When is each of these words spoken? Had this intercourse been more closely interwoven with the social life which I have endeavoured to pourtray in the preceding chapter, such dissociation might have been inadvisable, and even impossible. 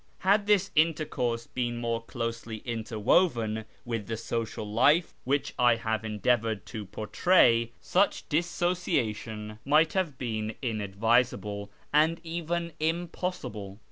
Had 0.21 0.47
this 0.47 0.71
intercourse 0.73 1.45
been 1.45 1.77
more 1.77 2.01
closely 2.01 2.63
interwoven 2.65 3.65
with 3.85 4.07
the 4.07 4.17
social 4.17 4.65
life 4.65 5.13
which 5.25 5.53
I 5.59 5.75
have 5.75 6.03
endeavoured 6.03 6.65
to 6.73 6.87
pourtray 6.87 7.49
in 7.49 7.59
the 7.59 7.65
preceding 7.67 7.73
chapter, 7.75 7.87
such 8.09 8.27
dissociation 8.29 9.59
might 9.63 9.93
have 9.93 10.17
been 10.17 10.55
inadvisable, 10.59 11.69
and 11.93 12.19
even 12.23 12.73
impossible. 12.79 13.79